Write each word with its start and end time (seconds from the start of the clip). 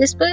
después 0.00 0.32